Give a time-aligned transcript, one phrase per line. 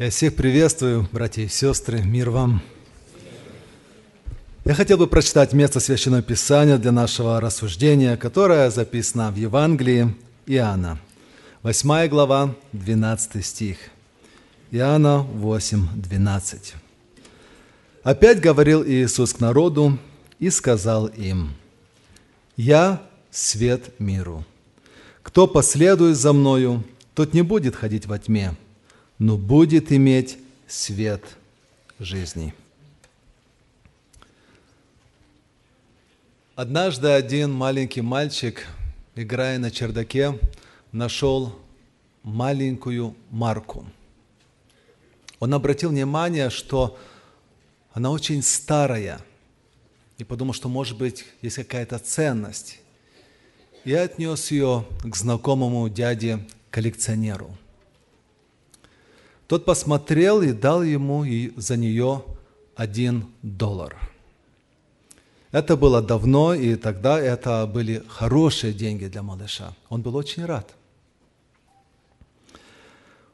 [0.00, 2.62] Я всех приветствую, братья и сестры, мир вам.
[4.64, 10.16] Я хотел бы прочитать место Священного Писания для нашего рассуждения, которое записано в Евангелии
[10.46, 10.98] Иоанна,
[11.62, 13.76] 8 глава, 12 стих.
[14.70, 16.74] Иоанна 8, 12.
[18.02, 19.98] Опять говорил Иисус к народу
[20.38, 21.52] и сказал им,
[22.56, 24.46] «Я свет миру.
[25.22, 28.56] Кто последует за Мною, тот не будет ходить во тьме,
[29.20, 31.22] но будет иметь свет
[32.00, 32.52] жизни».
[36.56, 38.66] Однажды один маленький мальчик,
[39.14, 40.38] играя на чердаке,
[40.92, 41.58] нашел
[42.22, 43.86] маленькую марку.
[45.38, 46.98] Он обратил внимание, что
[47.92, 49.20] она очень старая,
[50.18, 52.78] и подумал, что, может быть, есть какая-то ценность.
[53.84, 57.56] И отнес ее к знакомому дяде-коллекционеру.
[59.50, 62.22] Тот посмотрел и дал ему за нее
[62.76, 63.98] один доллар–
[65.52, 69.74] это было давно, и тогда это были хорошие деньги для малыша.
[69.88, 70.74] Он был очень рад.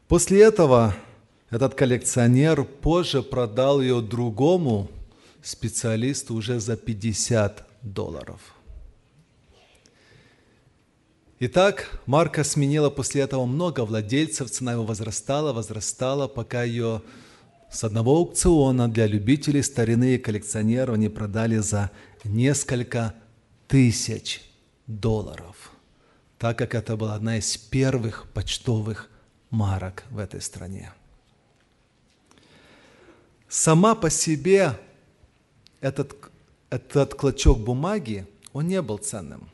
[0.09, 0.95] После этого
[1.51, 4.89] этот коллекционер позже продал ее другому
[5.43, 8.41] специалисту уже за 50 долларов.
[11.39, 17.03] Итак, марка сменила после этого много владельцев, цена его возрастала, возрастала, пока ее
[17.71, 21.91] с одного аукциона для любителей старины и коллекционеров они продали за
[22.25, 23.13] несколько
[23.69, 24.51] тысяч
[24.87, 25.73] долларов,
[26.39, 29.11] так как это была одна из первых почтовых
[29.51, 30.91] марок в этой стране.
[33.47, 34.73] Сама по себе
[35.83, 36.17] этот,
[36.71, 39.51] этот клочок бумаги, он не был ценным.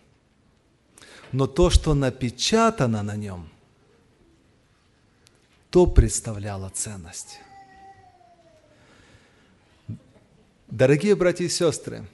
[1.32, 3.48] Но то, что напечатано на нем,
[5.70, 7.38] то представляло ценность.
[10.68, 12.06] Дорогие братья и сестры,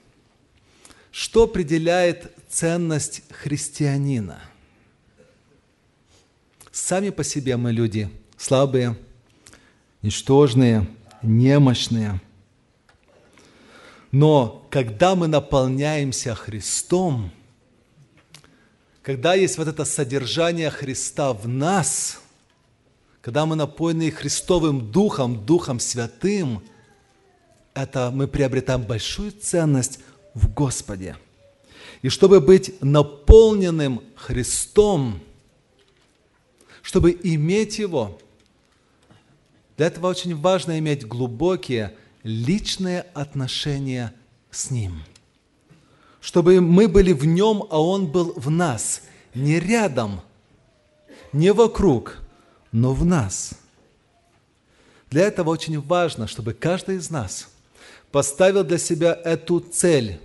[1.11, 4.41] что определяет ценность христианина?
[6.71, 8.97] Сами по себе мы люди слабые,
[10.01, 10.87] ничтожные,
[11.21, 12.21] немощные.
[14.11, 17.31] Но когда мы наполняемся Христом,
[19.09, 22.21] когда есть вот это содержание Христа в нас,
[23.21, 26.61] когда мы напоены Христовым Духом, Духом Святым,
[27.73, 29.99] это мы приобретаем большую ценность
[30.35, 31.17] в Господе.
[32.03, 35.19] И чтобы быть наполненным Христом,
[36.83, 38.19] чтобы иметь Его,
[39.75, 44.13] для этого очень важно иметь глубокие личные отношения
[44.51, 45.01] с Ним.
[46.21, 49.01] Чтобы мы были в Нем, а Он был в нас.
[49.33, 50.21] Не рядом,
[51.31, 52.17] не вокруг,
[52.71, 53.51] но в нас.
[55.09, 57.47] Для этого очень важно, чтобы каждый из нас
[58.11, 60.19] поставил для себя эту цель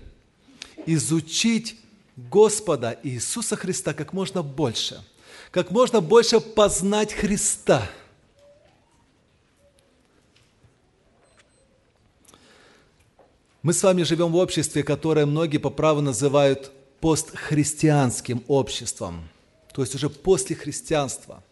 [0.86, 1.78] изучить
[2.16, 5.02] Господа Иисуса Христа как можно больше,
[5.50, 7.88] как можно больше познать Христа.
[13.64, 16.70] Мы с вами живем в обществе, которое многие по праву называют
[17.00, 19.26] постхристианским обществом,
[19.72, 21.42] то есть уже после христианства.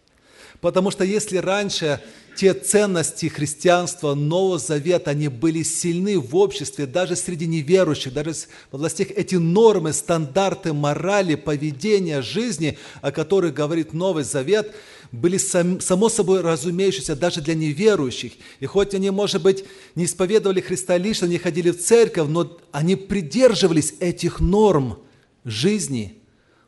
[0.60, 2.02] Потому что если раньше
[2.36, 8.34] те ценности христианства Нового Завета, они были сильны в обществе, даже среди неверующих, даже
[8.70, 14.74] в областях эти нормы, стандарты морали, поведения, жизни, о которых говорит Новый Завет,
[15.12, 18.32] были сам, само собой разумеющиеся даже для неверующих.
[18.60, 19.64] И хоть они, может быть,
[19.94, 24.98] не исповедовали Христа лично, не ходили в церковь, но они придерживались этих норм
[25.44, 26.18] жизни,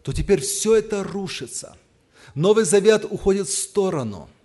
[0.03, 1.77] то теперь все это рушится.
[2.35, 4.29] Новый Завет уходит в сторону–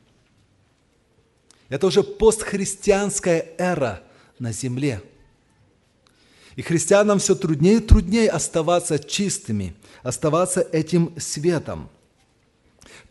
[1.69, 4.01] это уже постхристианская эра
[4.39, 5.01] на земле.
[6.55, 11.89] И христианам все труднее и труднее оставаться чистыми, оставаться этим светом.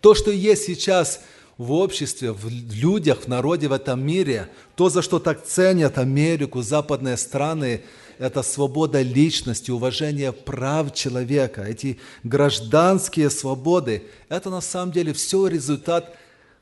[0.01, 1.21] То, что есть сейчас
[1.57, 6.63] в обществе, в людях, в народе, в этом мире, то, за что так ценят Америку,
[6.63, 7.83] западные страны,
[8.19, 16.17] это свобода личности, уважение прав человека, эти гражданские свободы, это на самом деле все результат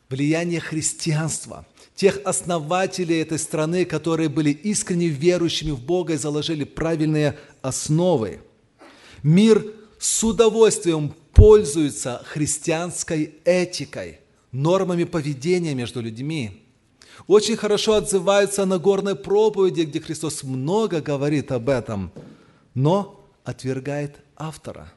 [0.09, 1.67] влияния христианства–
[1.97, 8.41] тех основателей этой страны, которые были искренне верующими в Бога и заложили правильные основы.
[9.23, 9.65] Мир
[9.99, 14.19] с удовольствием пользуется христианской этикой,
[14.51, 16.65] нормами поведения между людьми.
[17.29, 22.11] Очень хорошо отзываются на горной проповеди, где Христос много говорит об этом,
[22.75, 24.93] но отвергает автора,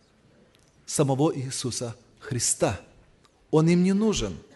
[0.88, 2.80] самого Иисуса Христа.
[3.52, 4.36] Он им не нужен–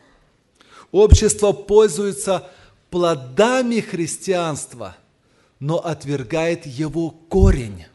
[0.94, 2.47] Общество пользуется
[2.91, 4.95] плодами христианства,
[5.59, 7.86] но отвергает его корень.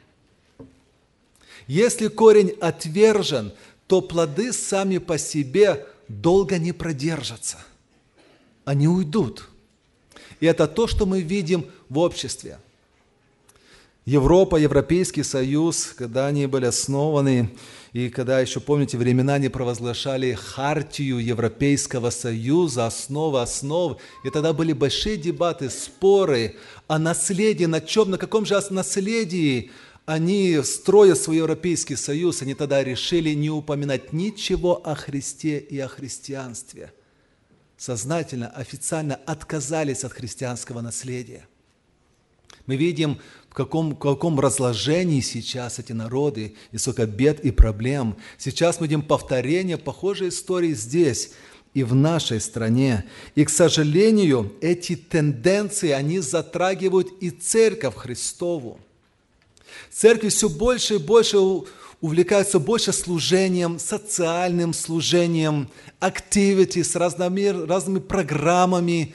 [1.68, 3.52] Если корень отвержен,
[3.88, 7.56] то плоды сами по себе долго не продержатся.
[8.64, 9.48] Они уйдут.
[10.40, 12.58] И это то, что мы видим в обществе.
[14.04, 17.50] Европа, Европейский Союз, когда они были основаны,
[17.92, 24.72] и когда еще, помните, времена они провозглашали хартию Европейского Союза, основы основ, и тогда были
[24.72, 26.56] большие дебаты, споры
[26.86, 29.70] о наследии, на чем, на каком же наследии
[30.08, 35.86] они, строя свой Европейский Союз, они тогда решили не упоминать ничего о Христе и о
[35.86, 36.94] христианстве.
[37.76, 41.46] Сознательно, официально отказались от христианского наследия.
[42.64, 43.18] Мы видим,
[43.50, 48.16] в каком, в каком разложении сейчас эти народы, и сколько бед и проблем.
[48.38, 51.32] Сейчас мы видим повторение похожей истории здесь
[51.74, 53.04] и в нашей стране.
[53.34, 58.80] И, к сожалению, эти тенденции, они затрагивают и Церковь Христову.
[59.90, 61.38] Церкви все больше и больше
[62.00, 65.68] увлекаются больше служением, социальным служением,
[66.00, 69.14] активити с разными, разными программами,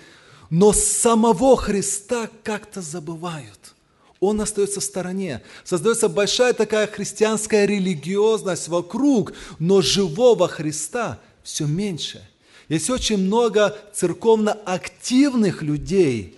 [0.50, 3.74] но самого Христа как-то забывают.
[4.20, 5.42] Он остается в стороне.
[5.64, 12.26] Создается большая такая христианская религиозность вокруг, но живого Христа все меньше.
[12.70, 16.38] Есть очень много церковно активных людей,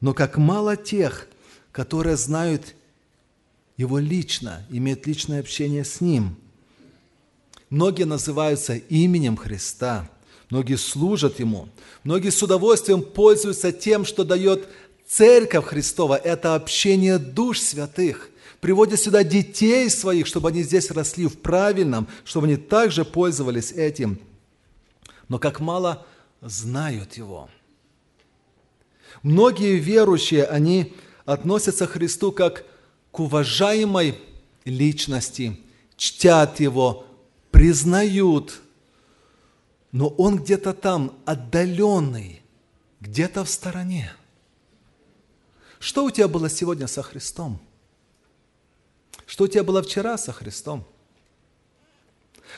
[0.00, 1.28] но как мало тех,
[1.70, 2.74] которые знают
[3.82, 6.36] его лично, имеют личное общение с Ним.
[7.68, 10.08] Многие называются именем Христа,
[10.50, 11.68] многие служат Ему,
[12.04, 14.68] многие с удовольствием пользуются тем, что дает
[15.06, 16.14] Церковь Христова.
[16.14, 18.30] Это общение душ святых,
[18.60, 24.20] приводят сюда детей своих, чтобы они здесь росли в правильном, чтобы они также пользовались этим.
[25.28, 26.06] Но как мало
[26.40, 27.48] знают Его.
[29.22, 30.94] Многие верующие, они
[31.24, 32.64] относятся к Христу как
[33.12, 34.18] к уважаемой
[34.64, 35.60] личности,
[35.96, 37.06] чтят его,
[37.50, 38.60] признают,
[39.92, 42.42] но он где-то там отдаленный,
[43.00, 44.12] где-то в стороне.
[45.78, 47.60] Что у тебя было сегодня со Христом?
[49.26, 50.86] Что у тебя было вчера со Христом?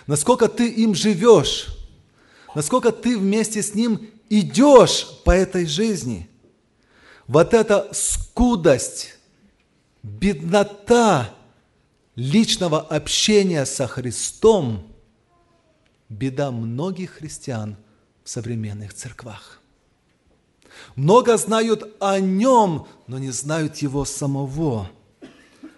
[0.07, 1.69] Насколько ты им живешь?
[2.55, 6.29] Насколько ты вместе с ним идешь по этой жизни?
[7.27, 9.13] Вот эта скудость,
[10.05, 11.35] беднота
[12.15, 14.87] личного общения со Христом–
[16.11, 17.77] беда многих христиан
[18.23, 19.61] в современных церквах.
[20.95, 24.91] Много знают о нем, но не знают его самого.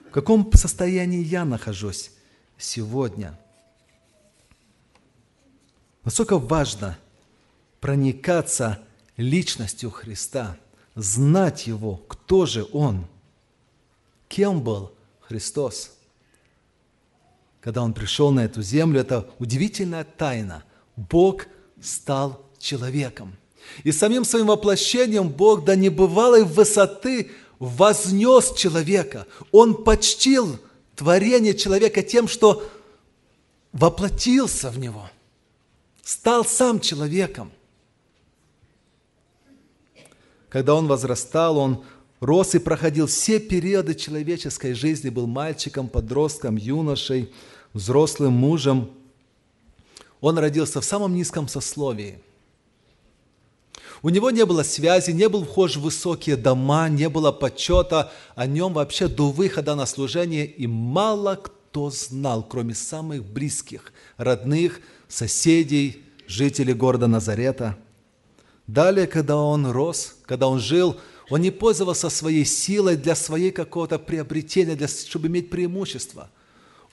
[0.09, 2.11] В каком состоянии я нахожусь
[2.59, 3.39] сегодня?
[6.03, 6.99] Насколько важно
[7.81, 8.81] проникаться
[9.17, 10.57] личностью Христа,
[10.97, 13.07] знать Его, кто же Он–
[14.29, 15.93] Кем был Христос?
[17.61, 20.65] Когда Он пришел на эту землю, это удивительная тайна.
[20.97, 21.47] Бог
[21.81, 23.37] стал человеком.
[23.83, 29.27] И самим своим воплощением Бог до небывалой высоты вознес человека.
[29.51, 30.59] Он почтил
[30.95, 32.69] творение человека тем, что
[33.73, 35.11] воплотился в него,
[36.03, 37.53] стал сам человеком.
[40.49, 41.85] Когда он возрастал, он
[42.21, 47.31] рос и проходил все периоды человеческой жизни, был мальчиком, подростком, юношей,
[47.73, 48.91] взрослым мужем.
[50.21, 52.19] Он родился в самом низком сословии.
[54.03, 58.47] У него не было связи, не был вхож в высокие дома, не было почета о
[58.47, 66.05] нем вообще до выхода на служение, и мало кто знал, кроме самых близких, родных, соседей,
[66.27, 67.77] жителей города Назарета.
[68.67, 70.97] Далее, когда он рос, когда он жил–
[71.29, 76.31] он не пользовался своей силой для своей какого-то приобретения, для, чтобы иметь преимущество.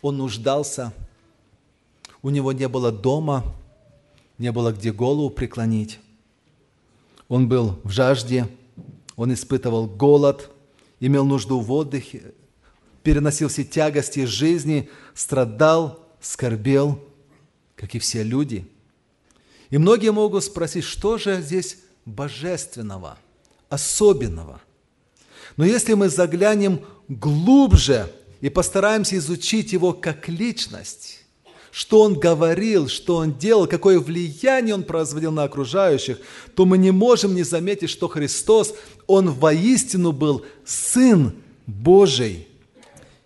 [0.01, 0.91] Он нуждался.
[2.21, 3.55] У него не было дома,
[4.39, 5.99] не было где голову преклонить.
[7.27, 8.47] Он был в жажде,
[9.15, 10.49] он испытывал голод,
[10.99, 12.33] имел нужду в отдыхе,
[13.03, 16.99] переносил все тягости жизни, страдал, скорбел,
[17.75, 18.67] как и все люди.
[19.69, 23.17] И многие могут спросить, что же здесь божественного–
[23.73, 24.61] особенного.
[25.57, 28.11] Но если мы заглянем глубже
[28.41, 31.19] и постараемся изучить его как личность,
[31.71, 36.19] что он говорил, что он делал, какое влияние он производил на окружающих,
[36.55, 38.75] то мы не можем не заметить, что Христос,
[39.07, 41.33] он воистину был Сын
[41.65, 42.47] Божий.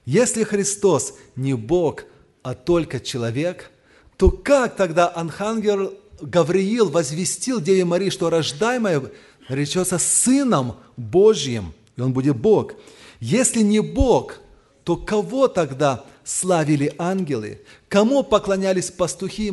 [0.05, 2.05] Если Христос не Бог,
[2.41, 3.69] а только человек,
[4.15, 9.11] то как тогда Анхангел Гавриил возвестил Деве Марии, что рождаемое
[9.49, 12.73] наречется Сыном Божьим, и Он будет Бог.
[13.19, 14.39] Если не Бог,
[14.83, 17.61] то кого тогда славили ангелы?
[17.89, 19.51] Кому поклонялись пастухи и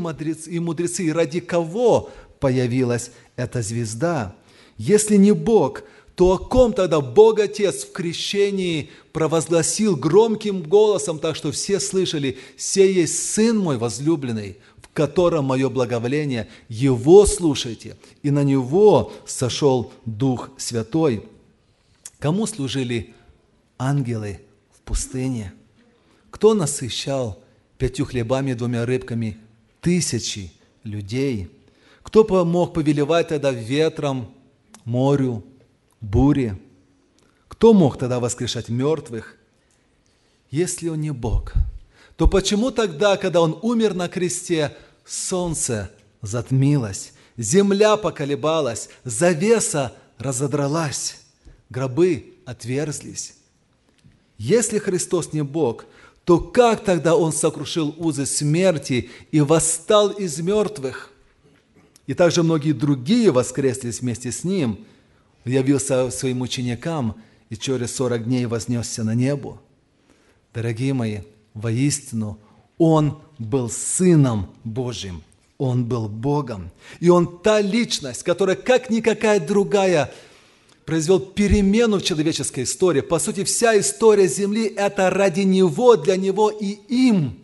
[0.59, 1.05] мудрецы?
[1.05, 2.11] И ради кого
[2.41, 4.35] появилась эта звезда?
[4.77, 5.83] Если не Бог,
[6.15, 12.39] то о ком тогда Бог Отец в крещении провозгласил громким голосом, так что все слышали,
[12.57, 14.59] «Сей есть Сын мой возлюбленный,
[14.95, 17.97] котором мое благоволение, Его слушайте».
[18.23, 21.29] И на Него сошел Дух Святой.
[22.19, 23.15] Кому служили
[23.79, 24.41] ангелы
[24.73, 25.53] в пустыне?
[26.31, 27.43] Кто насыщал
[27.77, 29.37] пятью хлебами и двумя рыбками
[29.83, 30.53] тысячи
[30.85, 31.51] людей?
[32.03, 34.33] Кто помог повелевать тогда ветром,
[34.85, 35.45] морю,
[36.01, 36.59] буре.
[37.49, 39.37] Кто мог тогда воскрешать мертвых?
[40.51, 41.53] Если он не Бог,
[42.17, 45.91] то почему тогда, когда он умер на кресте, солнце
[46.23, 51.17] затмилось, земля поколебалась, завеса разодралась,
[51.71, 53.35] гробы отверзлись?
[54.39, 55.87] Если Христос не Бог,
[56.25, 61.11] то как тогда Он сокрушил узы смерти и восстал из мертвых?
[62.07, 64.85] И также многие другие воскреслись вместе с Ним–
[65.45, 67.17] явился своим ученикам
[67.51, 69.61] и через сорок дней вознесся на небо.
[70.53, 71.21] Дорогие мои,
[71.55, 72.39] воистину,
[72.79, 75.23] Он был Сыном Божьим,
[75.59, 76.71] Он был Богом.
[77.01, 80.13] И Он та личность, которая, как никакая другая,
[80.85, 83.01] произвел перемену в человеческой истории.
[83.01, 87.39] По сути, вся история Земли– это ради Него, для Него и им.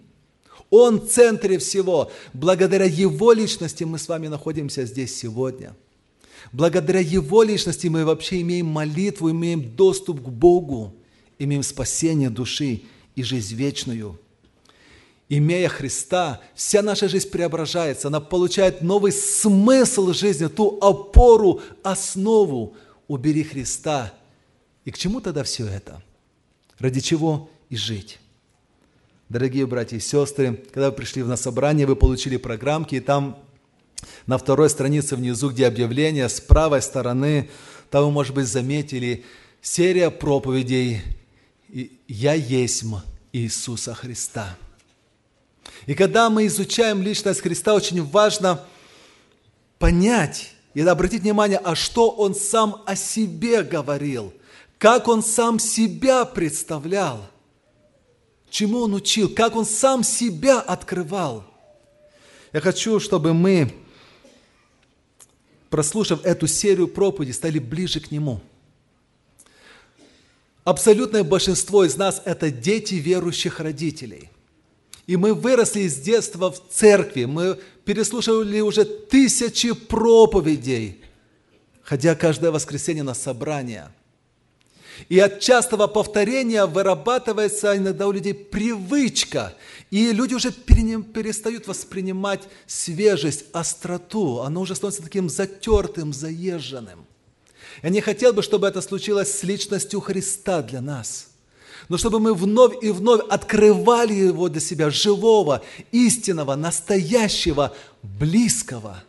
[0.68, 2.12] Он в центре всего.
[2.32, 5.74] Благодаря Его личности мы с вами находимся здесь сегодня–
[6.52, 10.94] Благодаря Его личности мы вообще имеем молитву, имеем доступ к Богу,
[11.38, 12.82] имеем спасение души
[13.14, 14.18] и жизнь вечную.
[15.28, 22.74] Имея Христа, вся наша жизнь преображается, она получает новый смысл жизни, ту опору, основу.
[23.06, 24.12] Убери Христа.
[24.84, 26.02] И к чему тогда все это?
[26.78, 28.18] Ради чего и жить?
[29.28, 33.38] Дорогие братья и сестры, когда вы пришли на собрание, вы получили программки, и там
[34.26, 37.50] на второй странице внизу, где объявление, с правой стороны,
[37.90, 39.24] там вы, может быть, заметили,
[39.60, 41.02] серия проповедей
[42.08, 42.84] «Я есть
[43.32, 44.56] Иисуса Христа».
[45.86, 48.64] И когда мы изучаем личность Христа, очень важно
[49.78, 54.32] понять и обратить внимание, а что Он сам о себе говорил,
[54.78, 57.26] как Он сам себя представлял,
[58.50, 61.44] чему Он учил, как Он сам себя открывал.
[62.52, 63.72] Я хочу, чтобы мы
[65.70, 68.40] прослушав эту серию проповедей, стали ближе к Нему.
[70.64, 74.30] Абсолютное большинство из нас– это дети верующих родителей.
[75.06, 81.02] И мы выросли с детства в церкви, мы переслушивали уже тысячи проповедей,
[81.82, 83.92] ходя каждое воскресенье на собрания–
[85.08, 89.54] и от частого повторения вырабатывается иногда у людей привычка.
[89.90, 94.42] И люди уже перестают воспринимать свежесть, остроту.
[94.42, 97.06] Оно уже становится таким затертым, заезженным.
[97.82, 101.28] Я не хотел бы, чтобы это случилось с личностью Христа для нас.
[101.88, 109.02] Но чтобы мы вновь и вновь открывали Его для себя, живого, истинного, настоящего, близкого.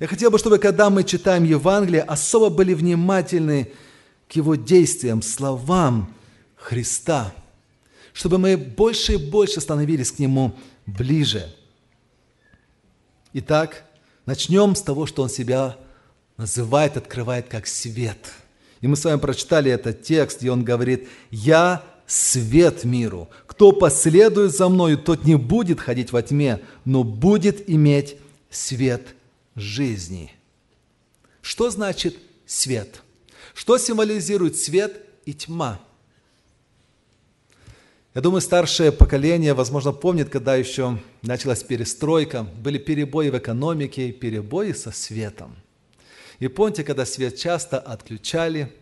[0.00, 3.70] Я хотел бы, чтобы когда мы читаем Евангелие, особо были внимательны
[4.28, 6.12] к Его действиям, словам
[6.56, 7.32] Христа,
[8.12, 10.54] чтобы мы больше и больше становились к Нему
[10.84, 11.54] ближе.
[13.34, 13.84] Итак,
[14.26, 15.78] начнем с того, что Он себя
[16.36, 18.18] называет, открывает как свет.
[18.80, 23.28] И мы с вами прочитали этот текст, и Он говорит, «Я свет миру.
[23.46, 28.16] Кто последует за мною, тот не будет ходить во тьме, но будет иметь
[28.50, 29.14] свет
[29.54, 30.32] жизни».
[31.40, 33.02] Что значит свет?
[33.54, 35.78] Что символизирует свет и тьма?
[38.14, 44.72] Я думаю, старшее поколение, возможно, помнит, когда еще началась перестройка, были перебои в экономике, перебои
[44.72, 45.56] со светом.
[46.38, 48.72] И помните, когда свет часто отключали,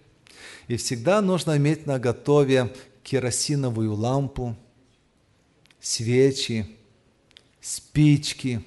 [0.69, 4.57] и всегда нужно иметь на готове керосиновую лампу,
[5.81, 6.67] свечи,
[7.61, 8.65] спички.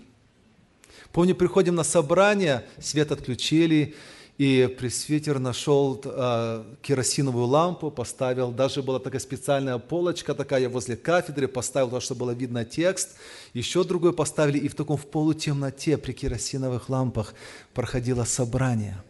[1.12, 3.96] Помню, приходим на собрание, свет отключили,
[4.38, 11.48] и пресвитер нашел э, керосиновую лампу, поставил, даже была такая специальная полочка такая возле кафедры,
[11.48, 13.16] поставил то, чтобы было видно текст,
[13.54, 17.34] еще другой поставили, и в таком в полутемноте при керосиновых лампах
[17.74, 19.02] проходило собрание.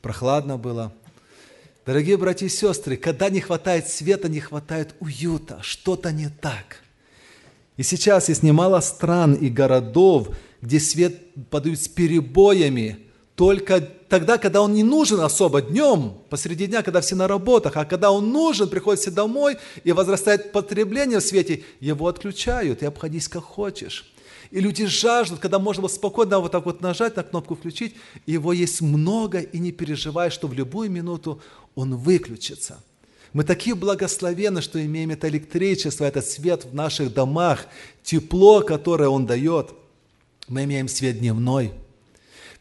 [0.00, 0.92] Прохладно было.
[1.84, 6.82] Дорогие братья и сестры, когда не хватает света, не хватает уюта, что-то не так.
[7.76, 10.28] И сейчас есть немало стран и городов,
[10.62, 11.20] где свет
[11.50, 13.00] подают с перебоями–
[13.36, 17.84] только тогда, когда он не нужен особо днем, посреди дня, когда все на работах, а
[17.84, 23.28] когда он нужен, приходит все домой и возрастает потребление в свете, его отключают, и обходись
[23.28, 24.12] как хочешь.
[24.52, 28.52] И люди жаждут, когда можно было спокойно вот так вот нажать на кнопку «включить», его
[28.52, 31.42] есть много, и не переживай, что в любую минуту
[31.74, 32.80] он выключится.
[33.32, 37.66] Мы такие благословенны, что имеем это электричество, этот свет в наших домах,
[38.04, 39.70] тепло, которое он дает.
[40.46, 41.72] Мы имеем свет дневной–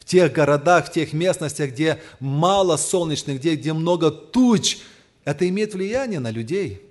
[0.03, 4.79] в тех городах, в тех местностях, где мало солнечных дней, где много туч,
[5.23, 6.81] это имеет влияние на людей.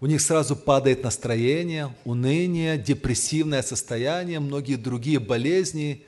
[0.00, 6.04] У них сразу падает настроение, уныние, депрессивное состояние, многие другие болезни.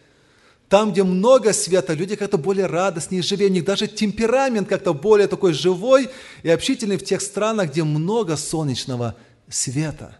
[0.68, 3.48] Там, где много света, люди как-то более радостнее, живее.
[3.48, 6.10] У них даже темперамент как-то более такой живой
[6.42, 9.14] и общительный в тех странах, где много солнечного
[9.48, 10.18] света.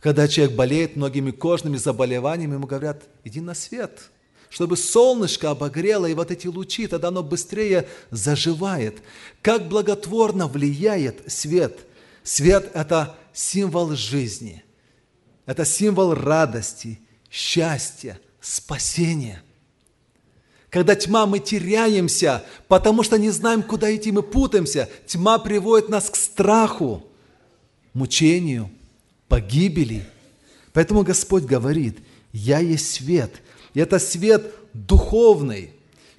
[0.00, 4.00] Когда человек болеет многими кожными заболеваниями, ему говорят, иди на свет–
[4.52, 9.02] чтобы солнышко обогрело, и вот эти лучи, тогда оно быстрее заживает.
[9.40, 11.86] Как благотворно влияет свет.
[12.22, 14.62] Свет– это символ жизни,
[15.46, 19.42] это символ радости, счастья, спасения.
[20.68, 24.88] Когда тьма, мы теряемся, потому что не знаем, куда идти, мы путаемся.
[25.06, 27.02] Тьма приводит нас к страху,
[27.94, 28.70] мучению,
[29.28, 30.06] погибели.
[30.74, 31.98] Поэтому Господь говорит,
[32.32, 33.32] «Я есть свет,
[33.74, 35.70] и это свет духовный.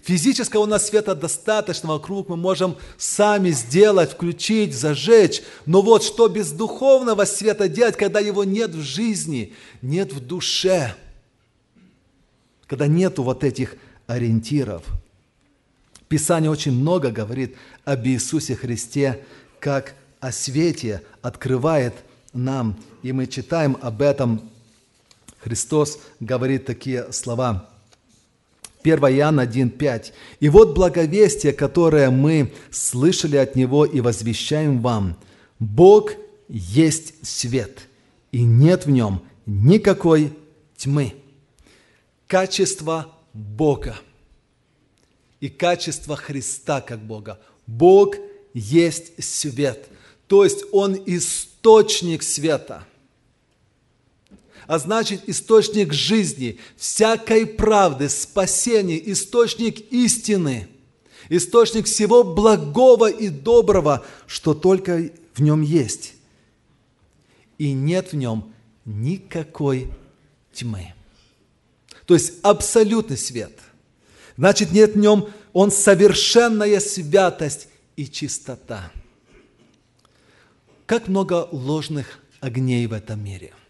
[0.04, 5.42] Физического у нас света достаточно вокруг, мы можем сами сделать, включить, зажечь.
[5.66, 10.94] Но вот что без духовного света делать, когда его нет в жизни, нет в душе,
[12.68, 14.84] когда нету вот этих ориентиров.
[16.10, 17.56] Писание очень много говорит
[17.86, 19.24] об Иисусе Христе,
[19.62, 21.94] как о свете открывает
[22.34, 22.78] нам.
[23.04, 24.50] И мы читаем об этом
[25.44, 27.70] Христос говорит такие слова.
[28.82, 30.14] 1 Иоанна 1,5.
[30.40, 35.18] «И вот благовестие, которое мы слышали от Него и возвещаем вам.
[35.60, 36.12] Бог
[36.48, 37.88] есть свет,
[38.32, 40.34] и нет в нем никакой
[40.78, 41.14] тьмы».
[42.28, 43.96] Качество Бога
[45.40, 47.40] и качество Христа как Бога.
[47.68, 48.16] Бог
[48.54, 49.88] есть свет,
[50.28, 52.86] то есть Он источник света–
[54.68, 60.68] а значит источник жизни, всякой правды, спасения, источник истины,
[61.30, 66.14] источник всего благого и доброго, что только в нем есть.
[67.58, 68.54] И нет в нем
[68.86, 69.92] никакой
[70.54, 70.94] тьмы.
[72.06, 73.58] То есть абсолютный свет.
[74.38, 78.92] Значит, нет в нем, он совершенная святость и чистота.
[80.86, 83.54] Как много ложных огней в этом мире–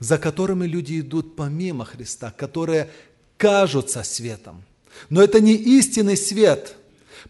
[0.00, 2.90] за которыми люди идут помимо Христа, которые
[3.36, 4.62] кажутся светом.
[5.10, 6.76] Но это не истинный свет,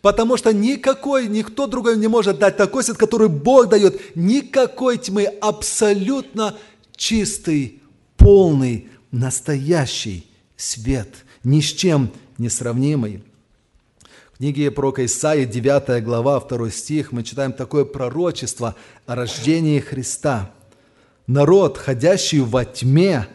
[0.01, 4.17] потому что никакой, никто другой не может дать такой свет, который Бог дает.
[4.17, 6.57] Никакой тьмы, абсолютно
[6.97, 7.83] чистый,
[8.17, 10.27] полный, настоящий
[10.57, 11.09] свет,
[11.45, 13.23] ни с чем не сравнимый.
[14.35, 18.77] В книге пророка Исаии, 9 глава, 2 стих, мы читаем такое пророчество
[19.07, 20.53] о рождении Христа–
[21.29, 23.29] народ, ходящий во тьме,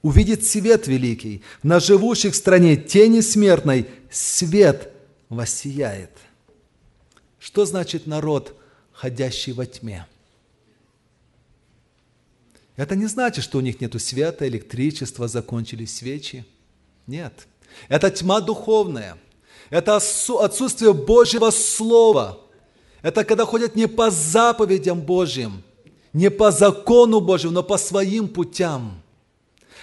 [0.00, 1.42] увидит свет великий.
[1.62, 4.90] На живущих в стране тени смертной свет
[5.28, 6.12] воссияет.
[7.38, 8.58] Что значит народ,
[8.92, 10.06] ходящий во тьме?
[12.76, 16.46] Это не значит, что у них нет света, электричества, закончились свечи.
[17.06, 17.46] Нет.
[17.88, 19.18] Это тьма духовная.
[19.68, 22.40] Это отсутствие Божьего Слова.
[23.02, 25.62] Это когда ходят не по заповедям Божьим–
[26.12, 29.00] не по закону Божьему, но по своим путям,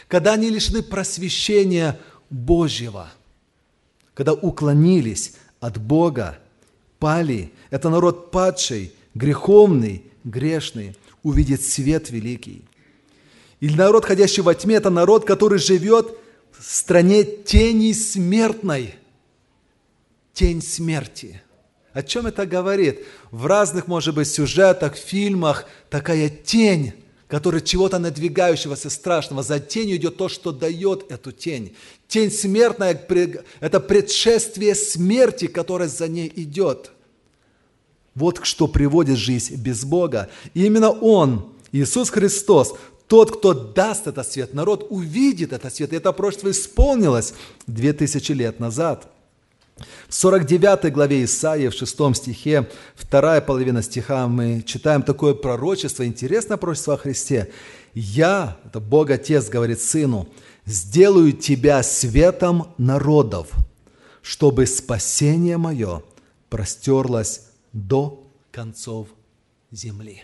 [0.07, 3.09] когда они лишены просвещения Божьего,
[4.13, 6.39] когда уклонились от Бога,
[6.99, 12.63] пали, это народ падший, греховный, грешный, увидит свет великий.
[13.59, 16.17] Или народ, ходящий во тьме, это народ, который живет
[16.51, 18.95] в стране тени смертной,
[20.33, 21.41] тень смерти–
[21.93, 23.05] о чем это говорит?
[23.31, 26.93] В разных, может быть, сюжетах, фильмах такая тень,
[27.27, 29.43] которая чего-то надвигающегося страшного.
[29.43, 31.75] За тенью идет то, что дает эту тень.
[32.07, 32.99] Тень смертная–
[33.59, 36.91] это предшествие смерти, которая за ней идет.
[38.15, 40.29] Вот что приводит жизнь без Бога.
[40.53, 42.75] И именно Он, Иисус Христос,
[43.07, 45.93] тот, кто даст этот свет, народ увидит этот свет.
[45.93, 47.33] И это пророчество исполнилось
[47.65, 49.11] две тысячи лет назад–
[50.07, 56.57] в 49 главе Исаии, в 6 стихе, вторая половина стиха, мы читаем такое пророчество, интересное
[56.57, 57.51] пророчество о Христе.
[57.93, 60.27] «Я, это Бог Отец говорит Сыну,
[60.65, 63.49] сделаю тебя светом народов,
[64.21, 66.03] чтобы спасение мое
[66.49, 67.41] простерлось
[67.73, 69.07] до концов
[69.71, 70.23] земли.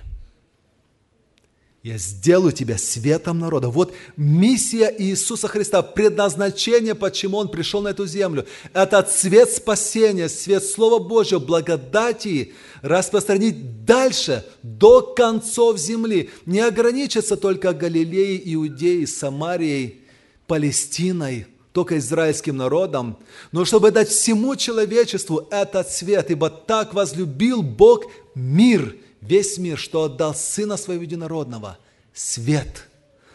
[1.84, 3.67] Я сделаю тебя светом народа.
[3.67, 8.46] Вот миссия Иисуса Христа, предназначение, почему Он пришел на эту землю.
[8.72, 16.30] Это цвет спасения, свет Слова Божьего, благодати распространить дальше, до концов земли.
[16.46, 20.04] Не ограничиться только Галилеей, Иудеей, Самарией,
[20.48, 23.17] Палестиной, только израильским народом,
[23.52, 28.96] но чтобы дать всему человечеству этот свет, ибо так возлюбил Бог мир–
[29.27, 31.77] весь мир, что отдал Сына Своего Единородного,
[32.13, 32.88] свет,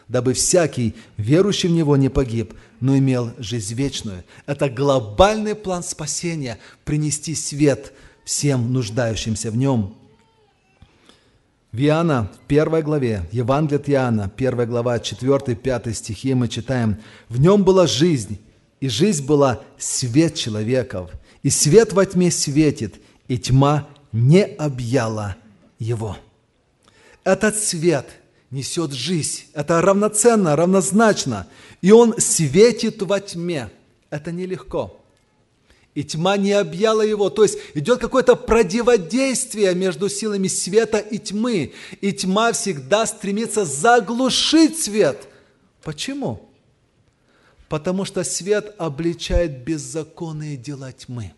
[0.06, 4.24] дабы всякий, верующий в Него, не погиб, но имел жизнь вечную.
[4.46, 7.92] Это глобальный план спасения– принести свет
[8.24, 9.94] всем нуждающимся в нем.
[11.72, 16.98] В Иоанна, в первой главе, Евангелие от Иоанна, первая глава, 4-5 стихи мы читаем,
[17.28, 18.38] «В нем была жизнь,
[18.80, 21.10] и жизнь была свет человеков,
[21.42, 22.96] и свет во тьме светит,
[23.26, 25.36] и тьма не объяла
[25.78, 26.16] его.
[27.24, 28.06] Этот свет
[28.50, 29.44] несет жизнь.
[29.52, 31.46] Это равноценно, равнозначно.
[31.82, 33.70] И он светит во тьме.
[34.10, 34.98] Это нелегко.
[35.94, 37.28] И тьма не объяла его.
[37.28, 41.72] То есть идет какое-то противодействие между силами света и тьмы.
[42.00, 45.28] И тьма всегда стремится заглушить свет.
[45.82, 46.48] Почему?
[47.68, 51.32] Потому что свет обличает беззаконные дела тьмы.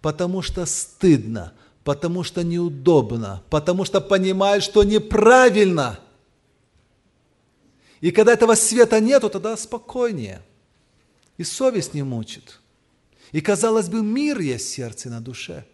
[0.00, 1.52] Потому что стыдно,
[1.84, 5.98] потому что неудобно, потому что понимают, что неправильно.
[8.00, 10.42] И когда этого света нету, тогда спокойнее.
[11.36, 12.60] И совесть не мучит.
[13.32, 15.64] И, казалось бы, мир есть в сердце и на душе.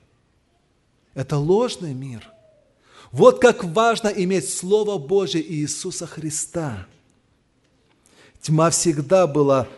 [1.15, 2.31] Это ложный мир.
[3.11, 6.87] Вот как важно иметь Слово Божие Иисуса Христа.
[8.43, 9.69] Тьма всегда была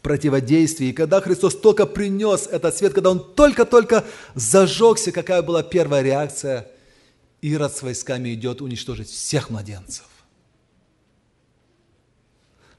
[0.00, 0.92] противодействии.
[0.92, 6.68] Когда Христос только принес этот свет, когда Он только-только зажегся, какая была первая реакция?
[7.40, 10.04] Ирод с войсками идет уничтожить всех младенцев.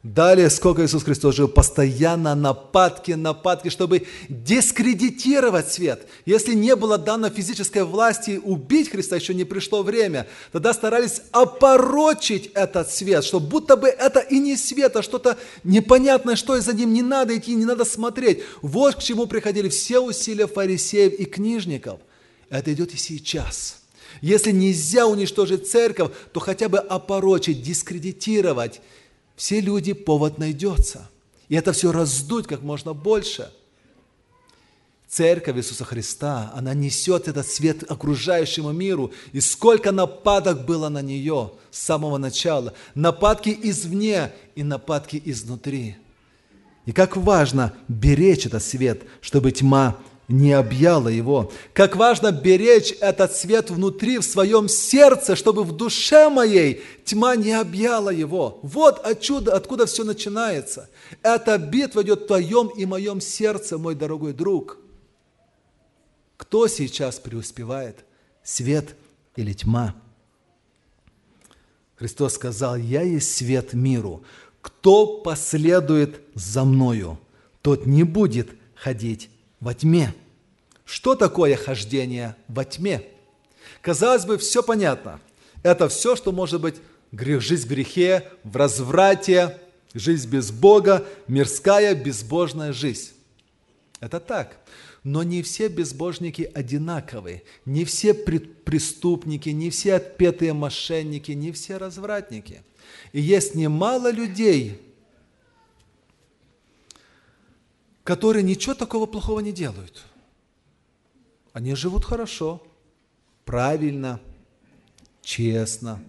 [0.04, 6.06] Далее, сколько Иисус Христос жил, постоянно нападки, нападки, чтобы дискредитировать свет.
[6.26, 12.52] Если не было дано физической власти убить Христа, еще не пришло время, тогда старались опорочить
[12.54, 16.74] этот свет, что будто бы это и не свет, а что-то непонятное, что из за
[16.74, 18.44] ним, не надо идти, не надо смотреть.
[18.62, 22.02] Вот к чему приходили все усилия фарисеев и книжников.
[22.50, 23.78] Это идет и сейчас.
[24.22, 28.82] Если нельзя уничтожить церковь, то хотя бы опорочить, дискредитировать,
[29.36, 31.10] все люди повод найдется.
[31.50, 33.52] И это все раздуть как можно больше.
[35.08, 39.12] Церковь Иисуса Христа, она несет этот свет окружающему миру.
[39.32, 42.74] И сколько нападок было на нее с самого начала.
[42.96, 45.98] Нападки извне и нападки изнутри.
[46.86, 49.98] И как важно беречь этот свет, чтобы тьма
[50.34, 51.52] не объяла его.
[51.74, 57.54] Как важно беречь этот свет внутри, в своем сердце, чтобы в душе моей тьма не
[57.54, 58.60] объяла его.
[58.64, 60.90] Вот отсюда, откуда все начинается.
[61.22, 64.78] Эта битва идет в твоем и моем сердце, мой дорогой друг.
[66.38, 68.04] Кто сейчас преуспевает?
[68.44, 68.96] Свет
[69.36, 69.96] или тьма?
[71.96, 74.24] Христос сказал, «Я есть свет миру.
[74.62, 77.20] Кто последует за Мною,
[77.62, 80.14] тот не будет ходить во тьме.
[80.86, 83.04] Что такое хождение во тьме?
[83.82, 85.20] Казалось бы, все понятно.
[85.64, 86.76] Это все, что может быть
[87.12, 89.60] грех, жизнь в грехе, в разврате,
[89.94, 93.12] жизнь без Бога, мирская, безбожная жизнь.
[94.00, 94.58] Это так.
[95.04, 102.64] Но не все безбожники одинаковые, не все преступники, не все отпетые мошенники, не все развратники.
[103.12, 104.82] И есть немало людей,
[108.04, 110.04] которые ничего такого плохого не делают.
[111.54, 112.64] Они живут хорошо,
[113.46, 114.20] правильно,
[115.22, 116.04] честно,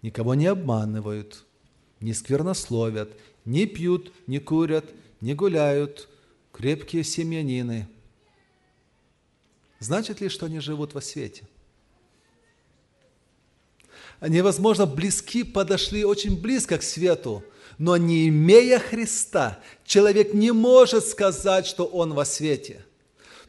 [0.00, 1.44] никого не обманывают,
[2.00, 4.86] не сквернословят, не пьют, не курят,
[5.20, 6.08] не гуляют,
[6.52, 7.86] крепкие семьянины.
[9.78, 11.46] Значит ли, что они живут во свете?
[14.20, 17.44] Они, возможно, близки, подошли очень близко к свету,
[17.76, 22.86] но не имея Христа, человек не может сказать, что он во свете.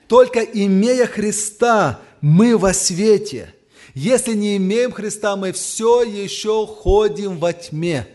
[0.08, 3.54] Только имея Христа, мы во свете.
[3.94, 8.08] Если не имеем Христа, мы все еще ходим во тьме.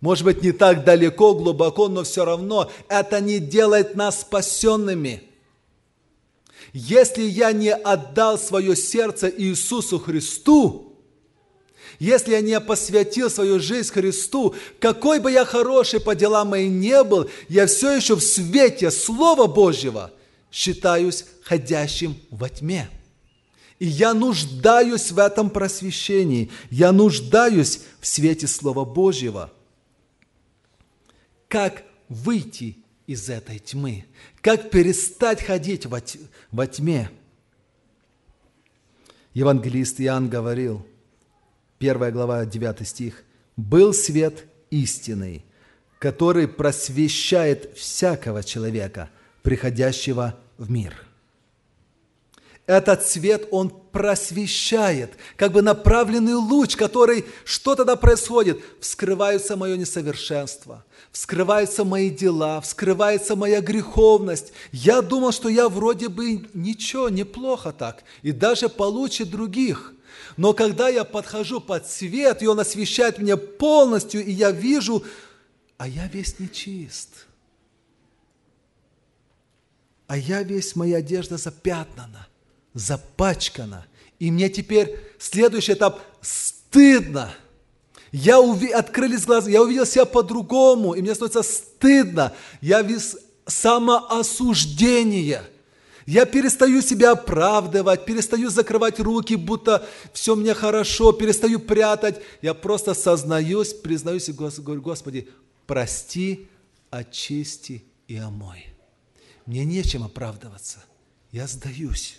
[0.00, 5.22] Может быть, не так далеко, глубоко, но все равно это не делает нас спасенными.
[6.72, 10.94] Если я не отдал свое сердце Иисусу Христу,
[11.98, 17.02] если я не посвятил свою жизнь Христу, какой бы я хороший по делам моим не
[17.04, 20.10] был, я все еще в свете Слова Божьего
[20.54, 22.88] считаюсь ходящим во тьме.
[23.80, 29.52] И я нуждаюсь в этом просвещении, я нуждаюсь в свете Слова Божьего.
[31.48, 34.04] Как выйти из этой тьмы?
[34.42, 36.00] Как перестать ходить во,
[36.68, 37.10] тьме?
[39.32, 40.86] Евангелист Иоанн говорил,
[41.80, 43.24] 1 глава, 9 стих,
[43.56, 45.44] «Был свет истинный,
[45.98, 49.10] который просвещает всякого человека,
[49.42, 50.94] приходящего в мир».
[52.66, 58.58] Этот свет, он просвещает, как бы направленный луч, который, что тогда происходит?
[58.80, 64.54] Вскрывается мое несовершенство, вскрываются мои дела, вскрывается моя греховность.
[64.72, 69.92] Я думал, что я вроде бы ничего, неплохо так, и даже получше других.
[70.38, 75.04] Но когда я подхожу под свет, и он освещает меня полностью, и я вижу,
[75.76, 77.23] а я весь нечист.
[80.06, 82.28] А я весь, моя одежда запятнана–
[82.74, 83.86] запачкана.
[84.18, 87.34] И мне теперь следующий этап стыдно.
[88.12, 88.70] Я уви...
[88.70, 92.32] открылись глаза, я увидел себя по-другому, и мне становится стыдно.
[92.60, 95.42] Я вис самоосуждение.
[96.06, 102.20] Я перестаю себя оправдывать, перестаю закрывать руки, будто все мне хорошо, перестаю прятать.
[102.42, 105.28] Я просто сознаюсь, признаюсь и говорю, Господи,
[105.66, 106.46] прости,
[106.90, 108.73] очисти и омой.
[109.46, 110.78] Мне нечем оправдываться.
[111.32, 112.16] Я сдаюсь.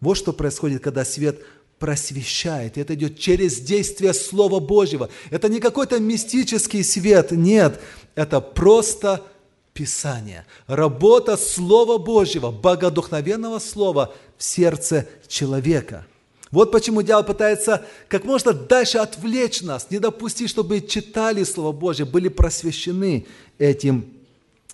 [0.00, 1.42] Вот что происходит, когда свет
[1.78, 2.76] просвещает.
[2.76, 5.10] Это идет через действие Слова Божьего.
[5.30, 7.80] Это не какой-то мистический свет, нет.
[8.14, 9.24] Это просто
[9.72, 10.44] Писание.
[10.66, 16.04] Работа Слова Божьего, богодухновенного Слова в сердце человека.
[16.50, 22.06] Вот почему дьявол пытается как можно дальше отвлечь нас, не допустить, чтобы читали Слово Божье,
[22.06, 23.26] были просвещены
[23.58, 24.12] этим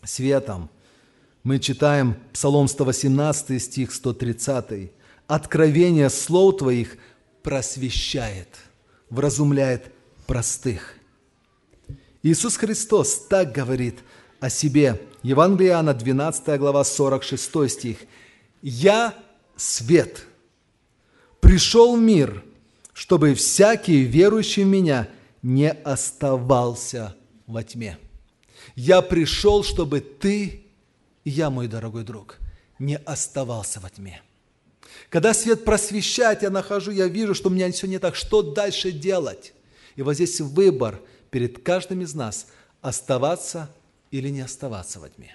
[0.02, 0.70] светом.
[1.44, 4.90] Мы читаем Псалом 118, стих 130
[5.26, 6.96] откровение слов Твоих
[7.42, 8.48] просвещает,
[9.10, 9.92] вразумляет
[10.26, 10.94] простых.
[12.22, 13.98] Иисус Христос так говорит
[14.40, 15.02] о себе.
[15.22, 17.98] Евангелие Иоанна, 12 глава, 46 стих.
[18.62, 19.14] «Я
[19.54, 20.24] свет,
[21.40, 22.42] пришел в мир,
[22.94, 25.10] чтобы всякий верующий в Меня
[25.42, 27.14] не оставался
[27.46, 27.98] во тьме.
[28.76, 30.63] Я пришел, чтобы ты
[31.30, 32.38] я, мой дорогой друг,
[32.78, 34.22] не оставался во тьме.
[35.08, 38.14] Когда свет просвещает, я нахожу, я вижу, что у меня все не так.
[38.14, 39.54] Что дальше делать?
[39.96, 42.46] И вот здесь выбор перед каждым из нас–
[42.84, 43.70] оставаться
[44.10, 45.34] или не оставаться во тьме.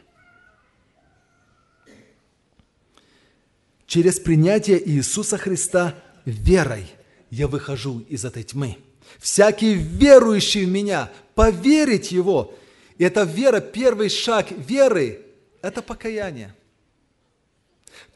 [3.87, 6.85] Через принятие Иисуса Христа верой
[7.31, 8.77] я выхожу из этой тьмы.
[9.17, 12.53] Всякий верующий в Меня, поверить Его.
[12.99, 15.25] И эта вера, первый шаг веры–
[15.61, 16.55] это покаяние.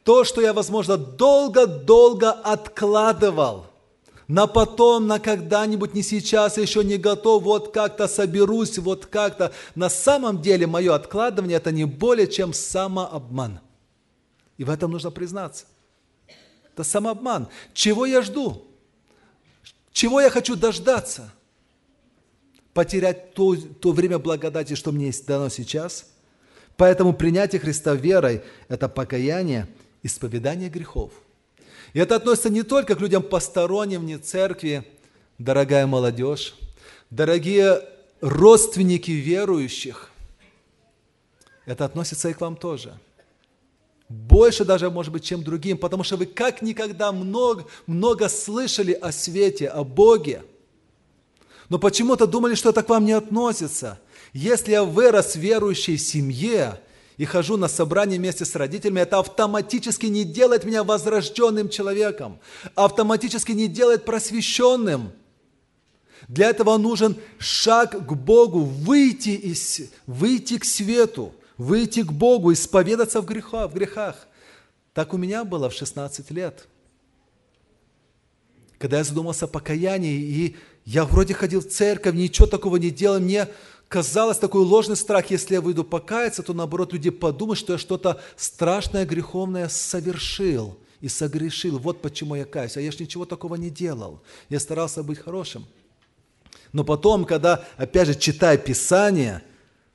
[0.04, 3.68] То, что я, возможно, долго-долго откладывал
[4.28, 9.54] на потом, на когда-нибудь, не сейчас, еще не готов, вот как-то соберусь, вот как-то.
[9.76, 13.60] На самом деле мое откладывание– это не более чем самообман.
[14.58, 15.66] И в этом нужно признаться.
[16.74, 17.48] Это самообман.
[17.74, 18.66] Чего я жду?
[19.92, 21.32] Чего я хочу дождаться?
[22.74, 26.08] Потерять то, то время благодати, что мне дано сейчас?
[26.78, 29.68] Поэтому принятие Христа верой– это покаяние–
[30.04, 31.12] исповедание грехов.
[31.94, 34.86] И это относится не только к людям посторонним вне церкви,
[35.38, 36.56] дорогая молодежь,
[37.10, 37.82] дорогие
[38.22, 40.12] родственники верующих.
[41.66, 42.98] Это относится и к вам тоже.
[44.10, 49.12] Больше даже, может быть, чем другим, потому что вы как никогда много, много слышали о
[49.12, 50.44] свете, о Боге.
[51.70, 54.00] Но почему-то думали, что это к вам не относится.
[54.34, 56.80] Если я вырос в верующей семье,
[57.18, 62.40] и хожу на собрание вместе с родителями, это автоматически не делает меня возрожденным человеком,
[62.76, 65.12] автоматически не делает просвещенным.
[66.28, 73.22] Для этого нужен шаг к Богу, выйти, из, выйти к свету, выйти к Богу, исповедаться
[73.22, 74.28] в грехах, в грехах.
[74.94, 76.68] Так у меня было в 16 лет.
[78.80, 83.20] Когда я задумался о покаянии, и я вроде ходил в церковь, ничего такого не делал,
[83.20, 83.48] мне
[83.94, 88.20] казалось, такой ложный страх, если я выйду покаяться, то наоборот люди подумают, что я что-то
[88.36, 91.78] страшное, греховное совершил и согрешил.
[91.78, 92.76] Вот почему я каюсь.
[92.76, 94.20] А я же ничего такого не делал.
[94.50, 95.68] Я старался быть хорошим.
[96.72, 99.44] Но потом, когда, опять же, читая Писание,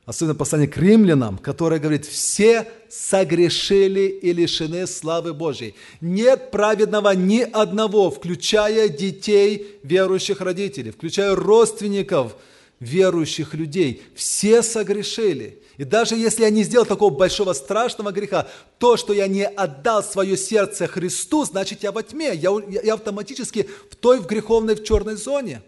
[0.06, 5.74] особенно послание к римлянам, которое говорит, все согрешили и лишены славы Божьей.
[6.00, 12.36] Нет праведного ни одного, включая детей верующих родителей, включая родственников
[12.80, 14.02] верующих людей.
[14.14, 15.62] Все согрешили.
[15.76, 20.02] И даже если я не сделал такого большого страшного греха, то, что я не отдал
[20.02, 22.50] свое сердце Христу, значит я во тьме, я,
[22.82, 25.62] я автоматически в той в греховной, в черной зоне.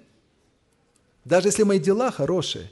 [1.24, 2.70] Даже если мои дела хорошие.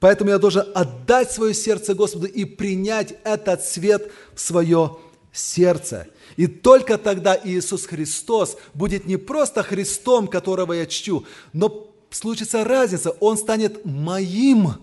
[0.00, 4.98] Поэтому я должен отдать свое сердце Господу и принять этот свет в свое
[5.32, 6.06] сердце.
[6.36, 13.10] И только тогда Иисус Христос будет не просто Христом, которого я чту, но случится разница,
[13.20, 14.74] Он станет моим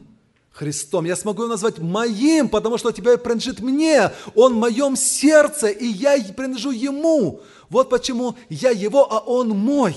[0.52, 1.06] Христом.
[1.06, 4.12] Я смогу его назвать моим, потому что тебя принадлежит мне.
[4.36, 7.42] Он в моем сердце, и я принадлежу ему.
[7.70, 9.96] Вот почему я его, а он мой.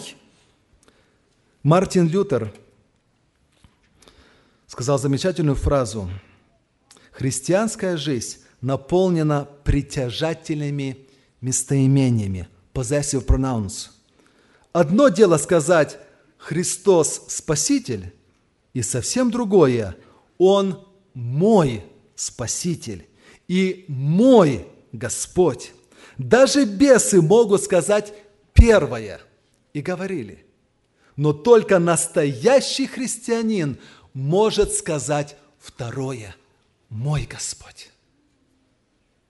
[1.62, 2.55] Мартин Лютер
[4.68, 6.09] сказал замечательную фразу.
[7.11, 10.99] Христианская жизнь наполнена притяжательными
[11.40, 12.49] местоимениями.
[12.73, 13.90] Possessive pronouns.
[14.73, 15.99] Одно дело сказать
[16.45, 18.13] «Христос Спаситель»,
[18.75, 19.97] и совсем другое–
[20.39, 21.83] он мой
[22.17, 23.07] Спаситель
[23.49, 25.73] и мой Господь.
[26.19, 28.13] Даже бесы могут сказать
[28.53, 29.21] первое.
[29.73, 30.45] И говорили.
[31.17, 33.79] Но только настоящий христианин
[34.13, 36.37] может сказать второе.
[36.91, 37.91] Мой Господь.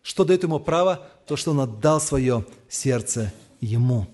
[0.02, 1.06] Что дает ему право?
[1.26, 4.08] То, что он отдал свое сердце ему.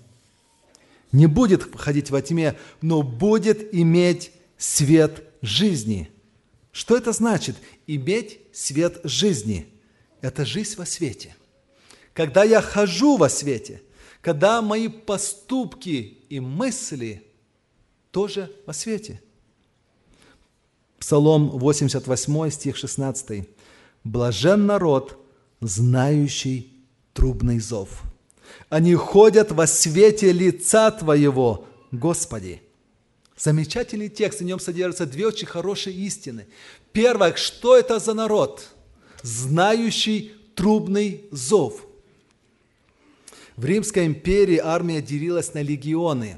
[1.11, 6.09] Не будет ходить во тьме, но будет иметь свет жизни–
[6.71, 7.57] что это значит?
[7.87, 9.67] Иметь свет жизни.
[10.21, 11.35] Это жизнь во свете.
[12.13, 13.81] Когда я хожу во свете,
[14.21, 17.25] когда мои поступки и мысли
[18.11, 19.21] тоже во свете.
[20.99, 23.47] Псалом 88, стих 16.
[24.03, 25.17] «Блажен народ,
[25.61, 28.03] знающий трубный зов.
[28.69, 32.61] Они ходят во свете лица Твоего, Господи».
[33.41, 36.45] Замечательный текст, в нем содержатся две очень хорошие истины.
[36.91, 38.67] Первое, что это за народ?
[39.23, 41.83] Знающий трубный зов.
[43.55, 46.37] В Римской империи армия делилась на легионы.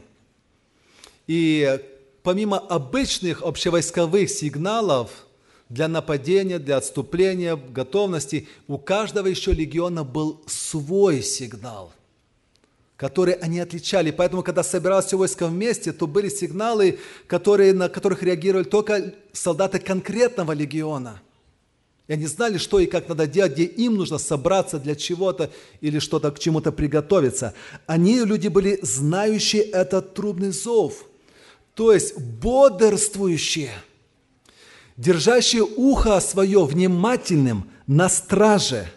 [1.28, 1.78] И
[2.24, 5.28] помимо обычных общевойсковых сигналов
[5.68, 11.92] для нападения, для отступления, готовности, у каждого еще легиона был свой сигнал–
[13.04, 14.12] которые они отличали.
[14.12, 19.80] Поэтому, когда собиралось все войско вместе, то были сигналы, которые, на которых реагировали только солдаты
[19.80, 21.22] конкретного легиона.
[22.08, 26.00] И они знали, что и как надо делать, где им нужно собраться для чего-то или
[26.00, 27.54] что-то к чему-то приготовиться.
[27.88, 31.06] Они, люди, были знающие этот трубный зов,
[31.74, 33.72] то есть бодрствующие,
[34.96, 38.90] держащие ухо свое внимательным на страже.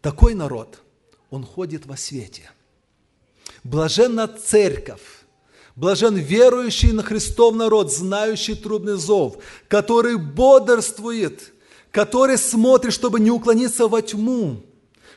[0.00, 0.80] Такой народ–
[1.36, 2.50] он ходит во свете.
[3.62, 5.24] Блаженна церковь,
[5.76, 9.36] блажен верующий на Христов народ, знающий трудный зов,
[9.68, 11.52] который бодрствует,
[11.90, 14.62] который смотрит, чтобы не уклониться во тьму,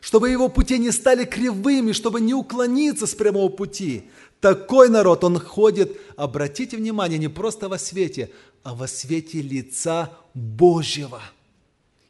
[0.02, 4.10] чтобы его пути не стали кривыми, чтобы не уклониться с прямого пути.
[4.42, 8.30] Такой народ, он ходит, обратите внимание, не просто во свете,
[8.64, 11.22] а во свете лица Божьего–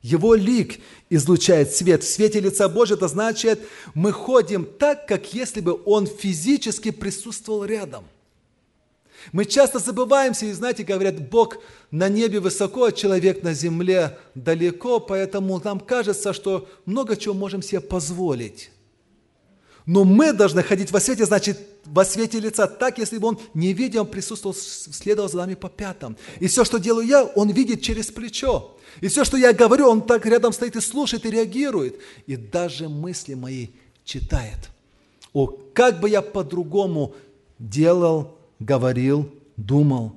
[0.01, 2.03] его лик излучает свет.
[2.03, 3.61] В свете лица Божьего это значит,
[3.93, 8.05] мы ходим так, как если бы Он физически присутствовал рядом.
[9.33, 11.57] Мы часто забываемся и, знаете, говорят, Бог
[11.91, 17.61] на небе высоко, а человек на земле далеко, поэтому нам кажется, что много чего можем
[17.61, 18.71] себе позволить.
[19.89, 24.05] Но мы должны ходить во свете, значит, во свете лица, так, если бы он невидим
[24.05, 26.15] присутствовал, следовал за нами по пятам.
[26.39, 28.77] И все, что делаю я, он видит через плечо.
[29.01, 31.99] И все, что я говорю, он так рядом стоит и слушает, и реагирует.
[32.27, 33.69] И даже мысли мои
[34.05, 34.69] читает.
[35.33, 37.15] О, как бы я по-другому
[37.57, 40.13] делал, говорил, думал.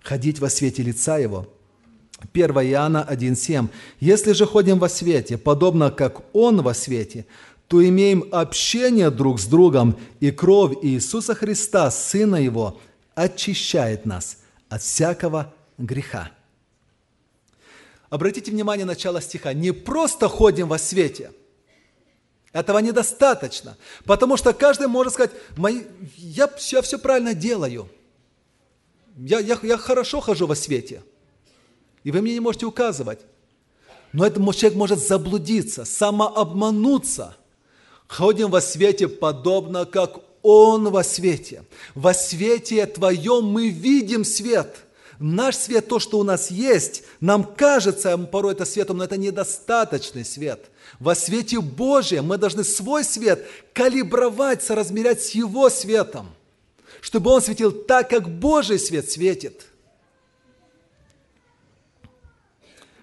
[0.00, 1.46] Ходить во свете лица его.
[2.32, 3.68] 1 Иоанна 1,7.
[4.00, 7.26] «Если же ходим во свете, подобно как Он во свете,
[7.68, 12.80] то имеем общение друг с другом, и кровь Иисуса Христа, Сына Его,
[13.14, 14.38] очищает нас
[14.70, 16.30] от всякого греха.
[18.08, 19.52] Обратите внимание на начало стиха.
[19.52, 21.30] Не просто ходим во свете.
[22.54, 23.76] Этого недостаточно.
[24.06, 25.82] Потому что каждый может сказать, Мои,
[26.16, 27.90] я, я все правильно делаю.
[29.18, 31.02] Я, я, я хорошо хожу во свете.
[32.02, 33.20] И вы мне не можете указывать.
[34.14, 37.36] Но этот человек может заблудиться, самообмануться–
[38.08, 41.64] Ходим во свете подобно, как Он во свете.
[41.94, 44.76] Во свете Твоем мы видим свет.
[45.18, 50.24] Наш свет, то, что у нас есть, нам кажется порой это светом, но это недостаточный
[50.24, 50.70] свет.
[51.00, 53.44] Во свете Божьем мы должны свой свет
[53.74, 56.28] калибровать, соразмерять с Его светом,
[57.00, 59.66] чтобы он светил так, как Божий свет светит.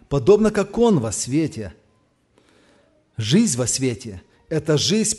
[0.07, 1.75] Подобно как Он во свете.
[3.17, 4.23] Жизнь во свете–
[4.55, 5.17] это жизнь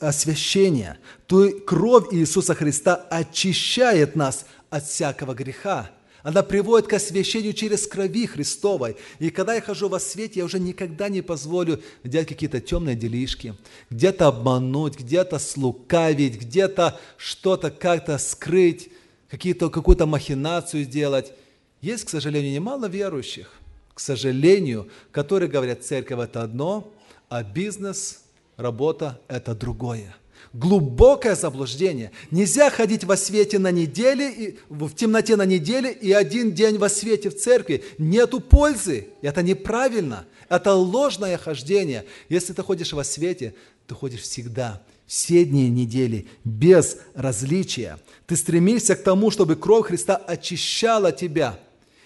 [0.00, 0.98] освящения.
[1.26, 5.90] То кровь Иисуса Христа очищает нас от всякого греха–
[6.26, 8.96] она приводит к освящению через крови Христовой.
[9.20, 13.54] И когда я хожу во свете, я уже никогда не позволю делать какие-то темные делишки,
[13.90, 18.90] где-то обмануть, где-то слукавить, где-то что-то как-то скрыть,
[19.30, 21.32] какие-то, какую-то махинацию сделать.
[21.80, 23.52] Есть, к сожалению, немало верующих,
[23.94, 26.92] к сожалению, которые говорят, церковь– это одно,
[27.28, 28.25] а бизнес,
[28.56, 30.14] работа– это другое–
[30.52, 32.10] глубокое заблуждение.
[32.30, 36.88] Нельзя ходить во свете на неделе, и, в темноте на неделе и один день во
[36.88, 37.84] свете в церкви.
[37.98, 39.08] Нету пользы.
[39.22, 40.24] Это неправильно.
[40.48, 42.04] Это ложное хождение.
[42.28, 43.54] Если ты ходишь во свете,
[43.86, 47.98] ты ходишь всегда, все дни недели, без различия.
[48.26, 51.58] Ты стремишься к тому, чтобы кровь Христа очищала тебя.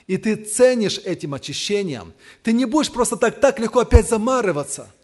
[0.07, 2.12] И ты ценишь этим очищением.
[2.42, 4.90] Ты не будешь просто так, так легко опять замарываться–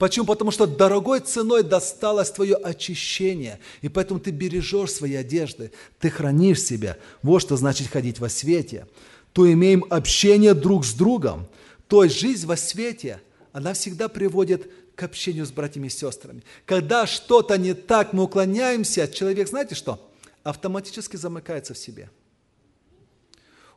[0.00, 0.24] Почему?
[0.24, 3.60] Потому что дорогой ценой досталось твое очищение.
[3.82, 6.96] И поэтому ты бережешь свои одежды, ты хранишь себя.
[7.22, 8.86] Вот что значит ходить во свете.
[9.34, 11.46] То имеем общение друг с другом.
[11.86, 13.20] То есть жизнь во свете,
[13.52, 16.44] она всегда приводит к общению с братьями и сестрами.
[16.64, 20.10] Когда что-то не так, мы уклоняемся, человек, знаете что?
[20.44, 22.08] Автоматически замыкается в себе.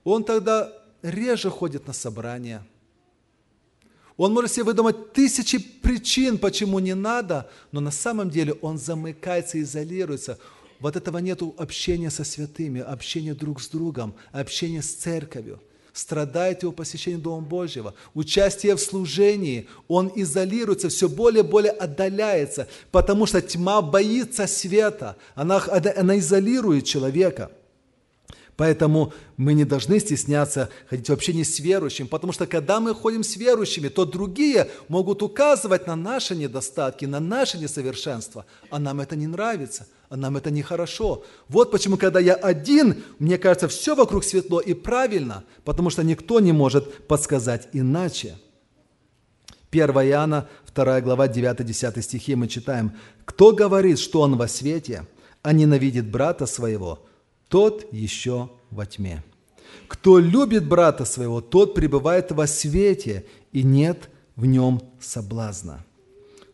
[0.05, 0.71] Он тогда
[1.01, 2.65] реже ходит на собрания–
[4.17, 9.61] он может себе выдумать тысячи причин, почему не надо, но на самом деле он замыкается,
[9.61, 10.37] изолируется.
[10.79, 15.59] Вот этого нет общения со святыми, общения друг с другом, общения с церковью.
[15.93, 22.67] Страдает его посещение Дома Божьего, участие в служении, он изолируется, все более и более отдаляется,
[22.91, 25.63] потому что тьма боится света, она,
[25.95, 27.51] она изолирует человека–
[28.55, 33.23] Поэтому мы не должны стесняться ходить в общении с верующим, потому что когда мы ходим
[33.23, 39.15] с верующими, то другие могут указывать на наши недостатки, на наши несовершенства, а нам это
[39.15, 41.23] не нравится, а нам это нехорошо.
[41.47, 46.39] Вот почему, когда я один, мне кажется, все вокруг светло и правильно, потому что никто
[46.39, 48.37] не может подсказать иначе.
[49.71, 52.91] 1 Иоанна, 2 глава, 9-10 стихи мы читаем.
[53.25, 55.07] «Кто говорит, что он во свете,
[55.41, 56.99] а ненавидит брата своего,
[57.53, 59.23] тот еще во тьме.
[59.87, 65.85] Кто любит брата своего, тот пребывает во свете, и нет в нем соблазна.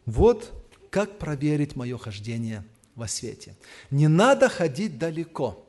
[0.05, 0.51] Вот
[0.89, 3.55] как проверить мое хождение во свете.
[3.91, 5.65] Не надо ходить далеко.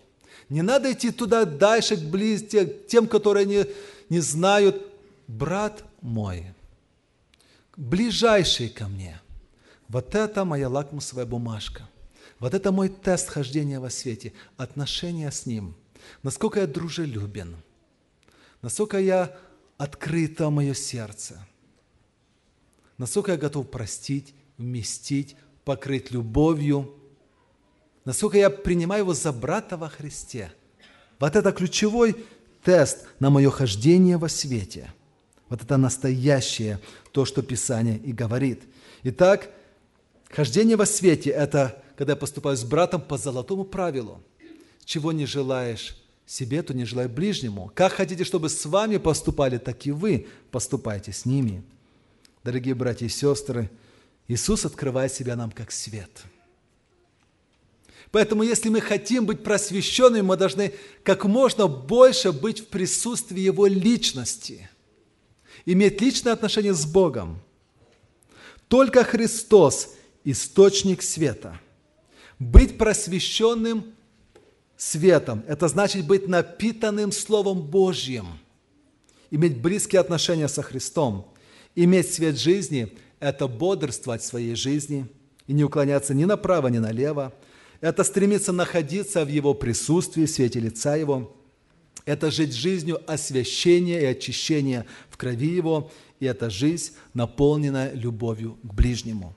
[0.48, 2.44] Не надо идти туда дальше, к близ,
[2.88, 3.66] тем, которые не,
[4.08, 4.82] не знают.
[5.28, 6.46] Брат мой,
[7.76, 9.20] ближайший ко мне.
[9.86, 11.88] Вот это моя лакмусовая бумажка–
[12.40, 15.76] вот это мой тест хождения во свете, отношения с Ним.
[16.22, 17.56] Насколько я дружелюбен,
[18.62, 19.36] насколько я
[19.76, 21.46] открыто мое сердце,
[22.96, 26.94] насколько я готов простить, вместить, покрыть любовью,
[28.06, 30.50] насколько я принимаю его за брата во Христе.
[31.18, 32.24] Вот это ключевой
[32.64, 34.90] тест на мое хождение во свете.
[35.50, 36.80] Вот это настоящее,
[37.12, 38.62] то, что Писание и говорит.
[39.02, 39.50] Итак,
[40.30, 44.22] хождение во свете– это когда я поступаю с братом по золотому правилу.
[44.86, 45.94] Чего не желаешь
[46.24, 47.70] себе, то не желай ближнему.
[47.74, 51.62] Как хотите, чтобы с вами поступали, так и вы поступайте с ними.
[52.42, 53.70] Дорогие братья и сестры,
[54.28, 56.22] Иисус открывает себя нам как свет.
[58.12, 60.72] Поэтому, если мы хотим быть просвещенными, мы должны
[61.02, 64.70] как можно больше быть в присутствии Его личности,
[65.66, 67.42] иметь личное отношение с Богом.
[68.68, 69.90] Только Христос–
[70.24, 71.60] источник света–
[72.40, 73.84] быть просвещенным
[74.76, 78.26] светом– это значит быть напитанным Словом Божьим,
[79.30, 81.32] иметь близкие отношения со Христом,
[81.76, 85.06] иметь свет жизни– это бодрствовать в своей жизни
[85.46, 87.34] и не уклоняться ни направо, ни налево.
[87.82, 91.36] Это стремиться находиться в Его присутствии, в свете лица Его.
[92.06, 95.90] Это жить жизнью освящения и очищения в крови Его.
[96.18, 99.34] И это жизнь, наполненная любовью к ближнему.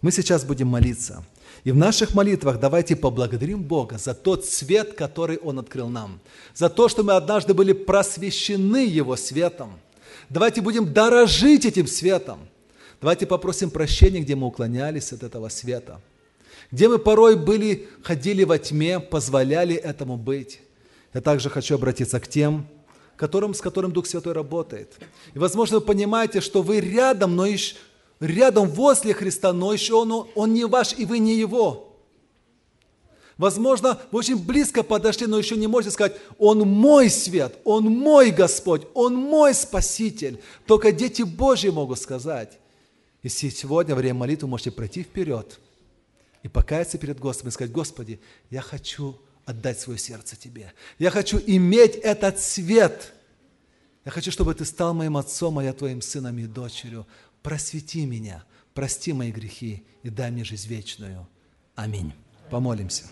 [0.00, 1.24] Мы сейчас будем молиться–
[1.64, 6.20] и в наших молитвах давайте поблагодарим Бога за тот свет, который Он открыл нам,
[6.54, 9.78] за то, что мы однажды были просвещены Его светом.
[10.28, 12.38] Давайте будем дорожить этим светом.
[13.00, 16.00] Давайте попросим прощения, где мы уклонялись от этого света,
[16.70, 20.60] где мы порой были, ходили во тьме, позволяли этому быть,
[21.14, 22.66] Я также хочу обратиться к тем,
[23.16, 24.92] которым, с которым Дух Святой работает.
[25.34, 27.76] И, возможно, вы понимаете, что вы рядом, но еще,
[28.20, 31.88] рядом возле Христа, но еще он, он не ваш, и вы не Его.
[33.38, 38.32] Возможно, вы очень близко подошли, но еще не можете сказать, Он мой свет, Он мой
[38.32, 40.42] Господь, Он мой Спаситель.
[40.66, 42.58] Только дети Божьи могут сказать.
[43.22, 45.60] И сегодня, во время молитвы, можете пройти вперед
[46.42, 50.72] и покаяться перед Господом и сказать, Господи, я хочу отдать свое сердце Тебе.
[50.98, 53.12] Я хочу иметь этот свет.
[54.04, 57.06] Я хочу, чтобы Ты стал моим отцом, а я Твоим сыном и дочерью.
[57.48, 58.44] Просвети меня,
[58.74, 61.26] прости мои грехи и дай мне жизнь вечную.
[61.76, 62.12] Аминь.
[62.50, 63.04] Помолимся.